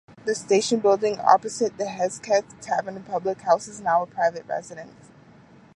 The 0.25 0.33
station 0.33 0.79
building, 0.79 1.19
opposite 1.19 1.77
the 1.77 1.85
Hesketh 1.85 2.59
Tavern 2.59 3.03
public 3.03 3.41
house, 3.41 3.67
is 3.67 3.81
now 3.81 4.01
a 4.01 4.07
private 4.07 4.47
residence. 4.47 5.11